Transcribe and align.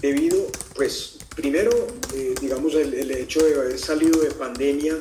debido, 0.00 0.46
pues, 0.74 1.18
primero, 1.36 1.70
eh, 2.14 2.34
digamos, 2.40 2.74
el, 2.74 3.10
hecho 3.10 3.44
de 3.44 3.54
haber 3.54 3.78
salido 3.78 4.20
de 4.20 4.30
pandemia 4.30 4.96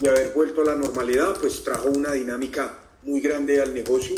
y 0.00 0.08
haber 0.08 0.32
vuelto 0.32 0.62
a 0.62 0.64
la 0.64 0.74
normalidad, 0.74 1.36
pues 1.40 1.62
trajo 1.62 1.88
una 1.88 2.12
dinámica 2.12 2.78
muy 3.02 3.20
grande 3.20 3.60
al 3.60 3.72
negocio, 3.72 4.16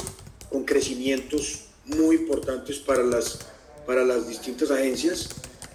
con 0.51 0.65
crecimientos 0.65 1.67
muy 1.85 2.17
importantes 2.17 2.79
para 2.79 3.03
las, 3.03 3.41
para 3.87 4.05
las 4.05 4.27
distintas 4.27 4.71
agencias, 4.71 5.29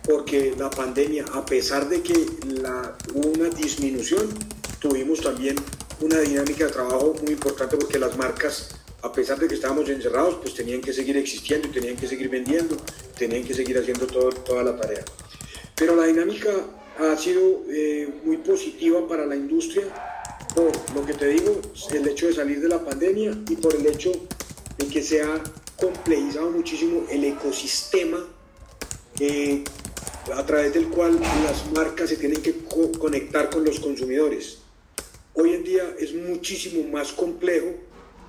porque 0.03 0.55
la 0.57 0.69
pandemia, 0.69 1.25
a 1.33 1.45
pesar 1.45 1.87
de 1.87 2.01
que 2.01 2.25
hubo 3.13 3.29
una 3.29 3.49
disminución, 3.49 4.29
tuvimos 4.79 5.21
también 5.21 5.55
una 5.99 6.19
dinámica 6.19 6.65
de 6.65 6.71
trabajo 6.71 7.13
muy 7.21 7.33
importante 7.33 7.77
porque 7.77 7.99
las 7.99 8.17
marcas 8.17 8.69
a 9.01 9.11
pesar 9.11 9.39
de 9.39 9.47
que 9.47 9.55
estábamos 9.55 9.89
encerrados, 9.89 10.35
pues 10.41 10.53
tenían 10.53 10.81
que 10.81 10.93
seguir 10.93 11.17
existiendo, 11.17 11.69
tenían 11.69 11.95
que 11.95 12.07
seguir 12.07 12.29
vendiendo, 12.29 12.77
tenían 13.17 13.43
que 13.43 13.53
seguir 13.53 13.77
haciendo 13.77 14.05
todo, 14.07 14.29
toda 14.29 14.63
la 14.63 14.77
tarea. 14.77 15.03
Pero 15.75 15.95
la 15.95 16.05
dinámica 16.05 16.51
ha 16.99 17.17
sido 17.17 17.63
eh, 17.69 18.13
muy 18.23 18.37
positiva 18.37 19.07
para 19.07 19.25
la 19.25 19.35
industria 19.35 19.83
por 20.53 20.71
lo 20.95 21.05
que 21.05 21.13
te 21.13 21.27
digo, 21.27 21.61
el 21.93 22.07
hecho 22.07 22.27
de 22.27 22.33
salir 22.33 22.59
de 22.61 22.67
la 22.67 22.83
pandemia 22.83 23.37
y 23.49 23.55
por 23.55 23.75
el 23.75 23.85
hecho 23.87 24.11
de 24.77 24.87
que 24.87 25.01
se 25.01 25.21
ha 25.21 25.41
complejizado 25.77 26.51
muchísimo 26.51 27.05
el 27.09 27.23
ecosistema 27.23 28.25
eh, 29.19 29.63
a 30.33 30.45
través 30.45 30.73
del 30.73 30.89
cual 30.89 31.19
las 31.19 31.71
marcas 31.73 32.09
se 32.09 32.17
tienen 32.17 32.41
que 32.41 32.55
co 32.65 32.91
conectar 32.91 33.49
con 33.49 33.63
los 33.63 33.79
consumidores. 33.79 34.59
Hoy 35.33 35.53
en 35.53 35.63
día 35.63 35.95
es 35.99 36.13
muchísimo 36.13 36.83
más 36.89 37.13
complejo 37.13 37.73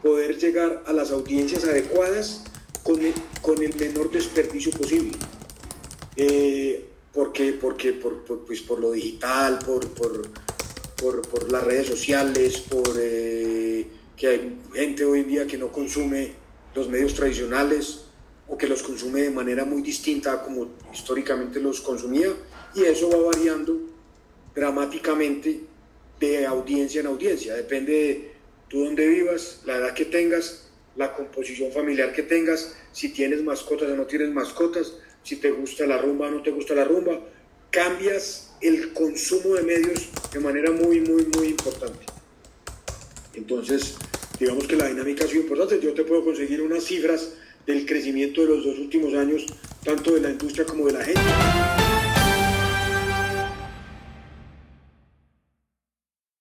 poder 0.03 0.39
llegar 0.39 0.83
a 0.87 0.93
las 0.93 1.11
audiencias 1.11 1.65
adecuadas 1.65 2.45
con 2.83 3.05
el, 3.05 3.15
con 3.41 3.63
el 3.63 3.75
menor 3.77 4.11
desperdicio 4.11 4.73
posible. 4.73 5.17
Eh, 6.17 6.89
porque, 7.13 7.53
porque 7.53 7.93
por, 7.93 8.25
por, 8.25 8.45
pues 8.45 8.61
por 8.63 8.81
lo 8.81 8.93
digital, 8.93 9.59
por, 9.65 9.87
por, 9.91 10.31
por 11.29 11.53
las 11.53 11.65
redes 11.65 11.87
sociales, 11.87 12.59
por 12.61 12.95
eh, 12.99 13.87
que 14.17 14.27
hay 14.27 14.59
gente 14.75 15.05
hoy 15.05 15.21
en 15.21 15.29
día 15.29 15.47
que 15.47 15.59
no 15.59 15.71
consume 15.71 16.33
los 16.75 16.89
medios 16.89 17.15
tradicionales 17.15 18.05
o 18.49 18.57
que 18.57 18.67
los 18.67 18.83
consume 18.83 19.23
de 19.23 19.31
manera 19.31 19.65
muy 19.65 19.83
distinta 19.83 20.43
como 20.43 20.69
históricamente 20.93 21.61
los 21.61 21.81
consumía 21.81 22.29
y 22.75 22.83
eso 22.83 23.11
va 23.11 23.31
variando 23.31 23.79
dramáticamente 24.55 25.61
de 26.19 26.47
audiencia 26.47 27.01
en 27.01 27.07
audiencia, 27.09 27.55
depende 27.55 27.93
de 27.93 28.32
tú 28.73 28.87
dónde 28.87 29.07
vivas, 29.07 29.61
la 29.67 29.77
edad 29.77 29.93
que 29.93 30.07
tengas, 30.07 30.65
la 30.97 31.13
composición 31.13 31.71
familiar 31.73 32.15
que 32.15 32.23
tengas, 32.23 32.75
si 32.91 33.11
tienes 33.11 33.43
mascotas 33.43 33.91
o 33.91 33.97
no 33.97 34.07
tienes 34.07 34.31
mascotas, 34.31 34.95
si 35.23 35.37
te 35.37 35.51
gusta 35.51 35.87
la 35.87 35.99
rumba 35.99 36.29
o 36.29 36.31
no 36.31 36.43
te 36.43 36.51
gusta 36.51 36.75
la 36.75 36.85
rumba, 36.85 37.21
cambias 37.71 38.55
el 38.63 38.95
consumo 38.95 39.57
de 39.57 39.63
medios 39.63 40.09
de 40.33 40.41
manera 40.41 40.73
muy, 40.73 41.01
muy, 41.03 41.27
muy 41.37 41.49
importante. 41.49 42.07
Entonces, 43.35 43.97
digamos 44.41 44.67
que 44.67 44.77
la 44.77 44.89
dinámica 44.89 45.27
ha 45.27 45.29
sido 45.29 45.43
importante. 45.43 45.79
Yo 45.79 45.93
te 45.93 46.05
puedo 46.05 46.25
conseguir 46.25 46.63
unas 46.63 46.85
cifras 46.85 47.35
del 47.67 47.85
crecimiento 47.85 48.41
de 48.41 48.47
los 48.49 48.65
dos 48.65 48.79
últimos 48.79 49.13
años, 49.13 49.45
tanto 49.85 50.15
de 50.15 50.21
la 50.23 50.31
industria 50.31 50.65
como 50.65 50.87
de 50.87 50.93
la 50.95 51.05
gente. 51.05 52.12